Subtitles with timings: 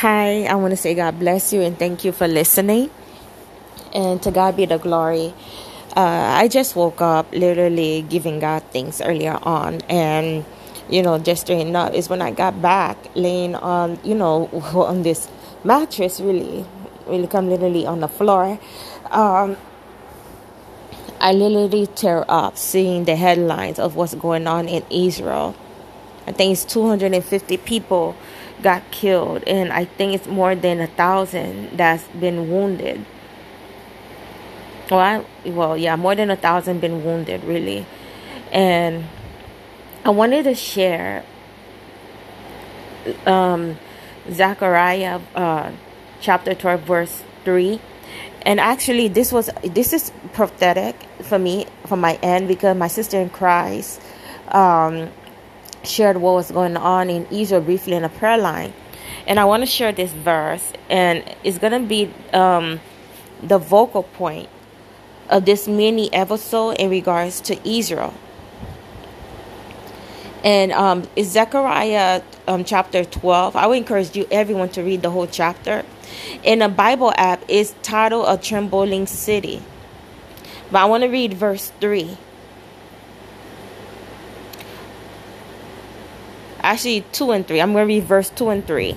[0.00, 2.90] Hi, I want to say God bless you and thank you for listening.
[3.94, 5.32] And to God be the glory.
[5.96, 9.80] Uh, I just woke up literally giving God thanks earlier on.
[9.88, 10.44] And,
[10.90, 15.02] you know, just straighten up is when I got back laying on, you know, on
[15.02, 15.30] this
[15.64, 16.66] mattress, really,
[17.06, 18.60] really come literally on the floor.
[19.10, 19.56] Um,
[21.18, 25.56] I literally tear up seeing the headlines of what's going on in Israel.
[26.26, 28.14] I think it's 250 people
[28.62, 33.04] got killed, and I think it's more than a thousand that's been wounded.
[34.90, 37.86] Well, I, well, yeah, more than a thousand been wounded, really,
[38.52, 39.04] and
[40.04, 41.24] I wanted to share
[43.26, 43.78] um,
[44.30, 45.72] Zechariah uh,
[46.20, 47.80] chapter 12, verse 3.
[48.42, 53.18] And actually, this was this is prophetic for me from my end because my sister
[53.20, 54.00] in Christ
[54.48, 55.10] um,
[55.86, 58.72] shared what was going on in Israel briefly in a prayer line.
[59.26, 62.80] And I want to share this verse, and it's going to be um,
[63.42, 64.48] the vocal point
[65.28, 68.14] of this mini episode in regards to Israel.
[70.44, 73.56] And um, it's Zechariah um, chapter 12.
[73.56, 75.84] I would encourage you, everyone, to read the whole chapter.
[76.44, 79.60] In a Bible app, it's titled A Trembling City.
[80.70, 82.16] But I want to read verse 3.
[86.66, 87.60] Actually 2 and 3.
[87.60, 88.96] I'm going to read verse 2 and 3.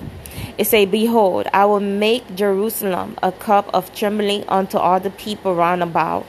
[0.58, 5.54] It say, Behold, I will make Jerusalem a cup of trembling unto all the people
[5.54, 6.26] round about,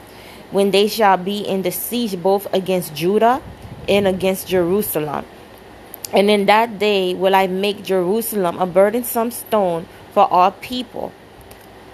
[0.52, 3.42] when they shall be in the siege both against Judah
[3.90, 5.26] and against Jerusalem.
[6.14, 11.12] And in that day will I make Jerusalem a burdensome stone for all people.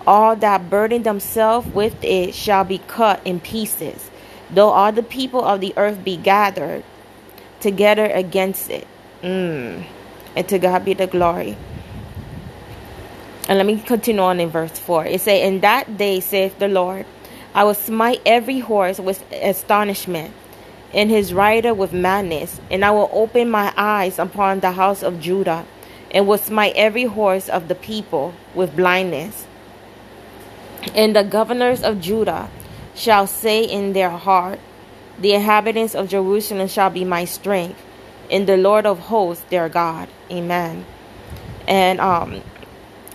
[0.06, 4.10] All that burden themselves with it shall be cut in pieces,
[4.50, 6.84] though all the people of the earth be gathered
[7.60, 8.88] together against it.
[9.24, 9.84] Mm.
[10.36, 11.58] And to God be the glory.
[13.48, 15.06] And let me continue on in verse 4.
[15.06, 17.06] It says, In that day, saith the Lord,
[17.54, 20.34] I will smite every horse with astonishment,
[20.94, 25.20] and his rider with madness, and I will open my eyes upon the house of
[25.22, 25.66] Judah,
[26.12, 29.48] and will smite every horse of the people with blindness.
[30.94, 32.50] And the governors of Judah
[32.96, 34.60] shall say in their heart,
[35.20, 37.82] The inhabitants of Jerusalem shall be my strength
[38.30, 40.10] in the Lord of hosts, their God.
[40.32, 40.86] Amen.
[41.68, 42.42] And um,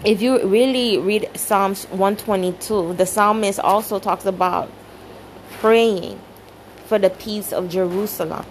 [0.05, 4.71] if you really read Psalms 122, the psalmist also talks about
[5.61, 6.21] praying
[6.87, 8.45] for the peace of Jerusalem.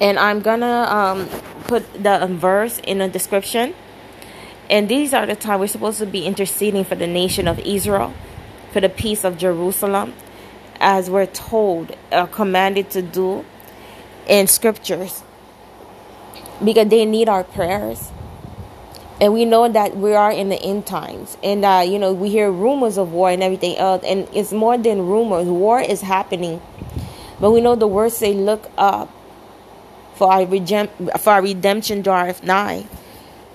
[0.00, 1.28] And I'm gonna um,
[1.64, 3.74] put the verse in the description.
[4.70, 8.14] And these are the time we're supposed to be interceding for the nation of Israel,
[8.72, 10.14] for the peace of Jerusalem,
[10.80, 13.44] as we're told, uh, commanded to do
[14.26, 15.22] in scriptures
[16.64, 18.10] because they need our prayers.
[19.20, 21.36] And we know that we are in the end times.
[21.44, 24.02] And, uh, you know, we hear rumors of war and everything else.
[24.04, 25.46] And it's more than rumors.
[25.46, 26.60] War is happening.
[27.38, 29.10] But we know the words say, look up,
[30.14, 32.86] for our, regen- for our redemption draweth nigh.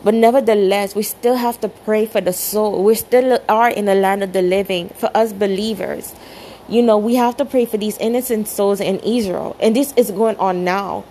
[0.03, 2.83] But nevertheless, we still have to pray for the soul.
[2.83, 6.13] We still are in the land of the living for us believers.
[6.69, 9.55] You know, we have to pray for these innocent souls in Israel.
[9.59, 11.05] And this is going on now.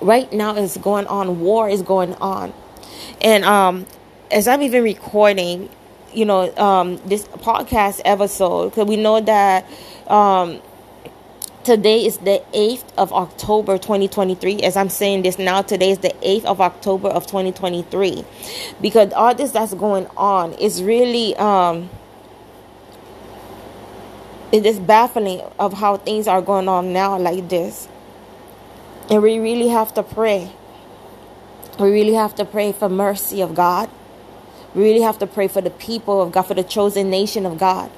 [0.00, 1.40] Right now is going on.
[1.40, 2.52] War is going on.
[3.20, 3.86] And um
[4.30, 5.68] as I'm even recording,
[6.12, 9.64] you know, um this podcast episode, because we know that
[10.08, 10.60] um
[11.62, 14.62] today is the 8th of October 2023.
[14.62, 18.24] As I'm saying this now, today is the 8th of October of 2023.
[18.80, 21.90] Because all this that's going on is really um
[24.52, 27.88] it is baffling of how things are going on now like this.
[29.10, 30.52] And we really have to pray.
[31.78, 33.90] We really have to pray for mercy of God.
[34.74, 37.58] We really have to pray for the people of God, for the chosen nation of
[37.58, 37.90] God.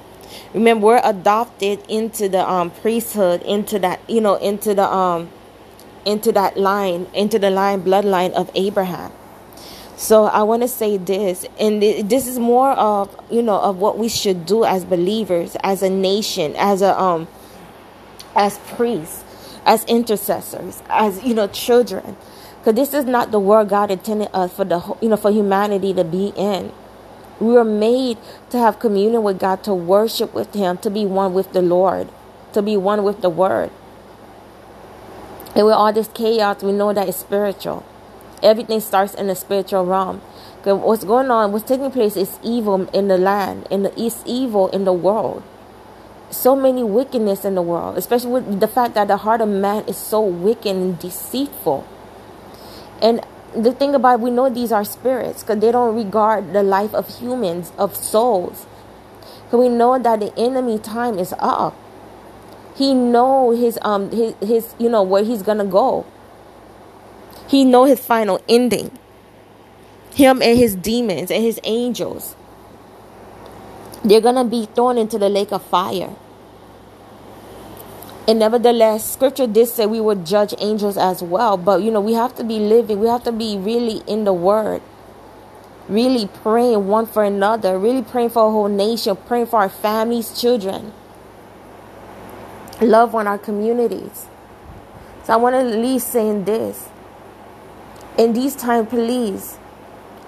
[0.53, 5.29] Remember, we're adopted into the um, priesthood, into that, you know, into the um,
[6.05, 9.11] into that line, into the line bloodline of Abraham.
[10.01, 13.99] So I want to say this, and this is more of you know of what
[13.99, 17.27] we should do as believers, as a nation, as a um,
[18.35, 19.23] as priests,
[19.63, 22.17] as intercessors, as you know children,
[22.57, 25.93] because this is not the world God intended us for the you know for humanity
[25.93, 26.71] to be in.
[27.39, 28.17] We were made
[28.49, 32.09] to have communion with God, to worship with Him, to be one with the Lord,
[32.53, 33.69] to be one with the Word.
[35.55, 37.85] And with all this chaos, we know that it's spiritual
[38.43, 40.21] everything starts in the spiritual realm.
[40.63, 44.85] What's going on, what's taking place is evil in the land, and it's evil in
[44.85, 45.43] the world.
[46.29, 49.83] So many wickedness in the world, especially with the fact that the heart of man
[49.85, 51.85] is so wicked and deceitful.
[53.01, 56.63] And the thing about it, we know these are spirits because they don't regard the
[56.63, 58.65] life of humans, of souls.
[59.45, 61.75] Because we know that the enemy time is up.
[62.75, 66.05] He know his um his, his you know where he's gonna go.
[67.51, 68.97] He know his final ending.
[70.15, 72.37] Him and his demons and his angels.
[74.05, 76.15] They're gonna be thrown into the lake of fire.
[78.25, 81.57] And nevertheless, scripture did say we would judge angels as well.
[81.57, 84.31] But you know, we have to be living, we have to be really in the
[84.31, 84.81] word.
[85.89, 90.39] Really praying one for another, really praying for a whole nation, praying for our families,
[90.39, 90.93] children,
[92.79, 94.27] love on our communities.
[95.25, 96.87] So I want to leave saying this.
[98.17, 99.57] In these times, please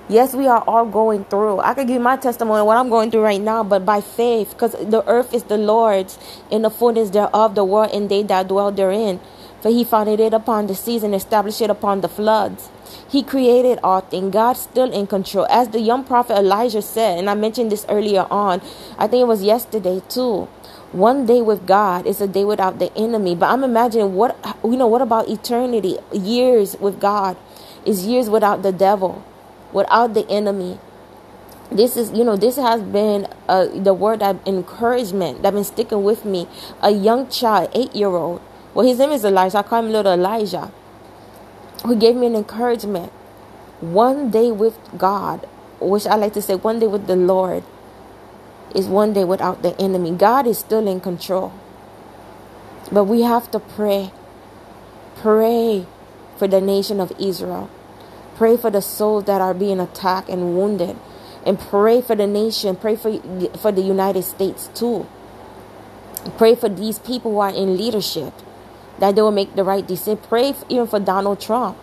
[0.09, 1.61] Yes, we are all going through.
[1.61, 4.73] I could give my testimony what I'm going through right now, but by faith, because
[4.73, 6.19] the earth is the Lord's,
[6.51, 9.21] and the fullness thereof, the world and they that dwell therein.
[9.61, 12.69] For he founded it upon the seas and established it upon the floods.
[13.09, 14.33] He created all things.
[14.33, 15.47] God's still in control.
[15.49, 18.61] As the young prophet Elijah said, and I mentioned this earlier on,
[18.97, 20.49] I think it was yesterday too.
[20.91, 23.35] One day with God is a day without the enemy.
[23.35, 25.97] But I'm imagining what you know, what about eternity?
[26.11, 27.37] Years with God
[27.85, 29.23] is years without the devil
[29.73, 30.79] without the enemy.
[31.71, 36.03] This is, you know, this has been uh, the word of encouragement that been sticking
[36.03, 36.47] with me.
[36.81, 38.41] A young child, eight year old.
[38.73, 39.59] Well, his name is Elijah.
[39.59, 40.71] I call him little Elijah.
[41.83, 43.11] Who gave me an encouragement.
[43.81, 45.47] One day with God,
[45.81, 47.63] which I like to say, one day with the Lord,
[48.73, 50.11] is one day without the enemy.
[50.11, 51.51] God is still in control.
[52.91, 54.11] But we have to pray.
[55.15, 55.85] Pray
[56.43, 57.69] for the nation of Israel.
[58.35, 60.97] Pray for the souls that are being attacked and wounded.
[61.45, 62.75] And pray for the nation.
[62.75, 63.17] Pray for,
[63.59, 65.07] for the United States too.
[66.37, 68.33] Pray for these people who are in leadership
[68.99, 70.17] that they will make the right decision.
[70.17, 71.77] Pray even for Donald Trump.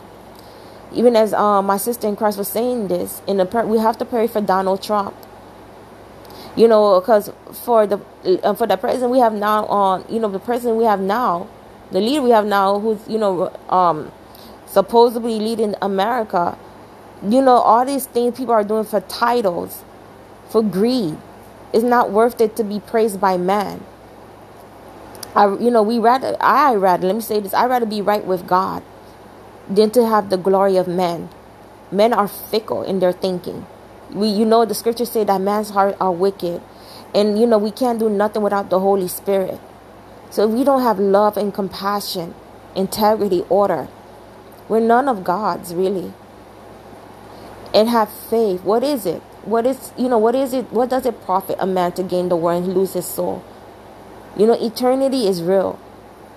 [0.93, 4.05] Even as uh, my sister in Christ was saying this, in the we have to
[4.05, 5.17] pray for Donald Trump.
[6.55, 7.33] You know, because
[7.65, 7.99] for the
[8.43, 11.49] uh, for the president we have now on, you know, the president we have now,
[11.93, 14.13] the leader we have now, who's you know, um,
[14.71, 16.57] supposedly leading America.
[17.23, 19.85] You know, all these things people are doing for titles,
[20.49, 21.19] for greed.
[21.73, 23.85] It's not worth it to be praised by man.
[25.35, 28.25] I, you know, we rather, I rather, let me say this, I rather be right
[28.25, 28.83] with God
[29.69, 31.29] than to have the glory of men.
[31.93, 33.67] Men are fickle in their thinking.
[34.13, 36.63] We, you know, the scriptures say that man's heart are wicked.
[37.15, 39.61] And, you know, we can't do nothing without the Holy Spirit.
[40.31, 42.35] So if we don't have love and compassion,
[42.75, 43.89] integrity, order,
[44.71, 46.13] we're none of God's, really.
[47.75, 48.63] And have faith.
[48.63, 49.21] What is it?
[49.43, 50.71] What is, you know, what is it?
[50.71, 53.43] What does it profit a man to gain the world and lose his soul?
[54.37, 55.77] You know, eternity is real.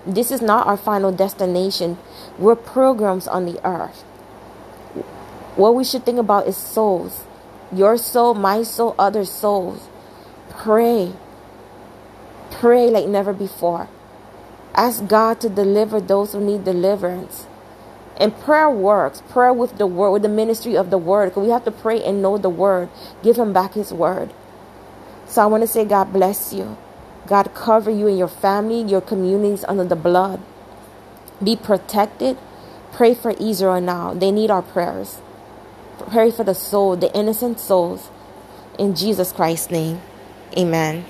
[0.04, 1.96] This is not our final destination.
[2.36, 4.02] We're programs on the earth.
[5.54, 7.22] What we should think about is souls.
[7.70, 9.88] Your soul, my soul, other souls.
[10.50, 11.12] Pray.
[12.50, 13.88] Pray like never before.
[14.74, 17.46] Ask God to deliver those who need deliverance.
[18.18, 19.22] And prayer works.
[19.28, 21.34] Prayer with the word, with the ministry of the word.
[21.36, 22.88] We have to pray and know the word.
[23.22, 24.32] Give him back his word.
[25.26, 26.76] So I want to say, God bless you.
[27.26, 30.40] God cover you and your family, your communities under the blood.
[31.42, 32.38] Be protected.
[32.92, 34.14] Pray for Israel now.
[34.14, 35.20] They need our prayers.
[35.98, 38.10] Pray for the soul, the innocent souls.
[38.78, 40.00] In Jesus Christ's name.
[40.56, 41.04] Amen.